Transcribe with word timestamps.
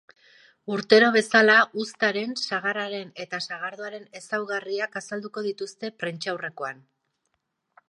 Urtero 0.75 1.09
bezala, 1.15 1.57
uztaren, 1.83 2.33
sagarraren 2.45 3.13
eta 3.25 3.41
sagardoaren 3.49 4.09
ezaugarriak 4.21 4.99
azalduko 5.03 5.47
dituzte 5.51 5.95
prentsaurrekoan. 6.01 6.85